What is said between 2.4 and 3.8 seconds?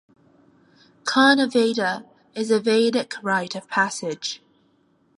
a Vedic rite of